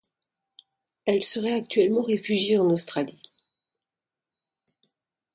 [1.05, 3.21] Elle serait actuellement réfugiée en Australie.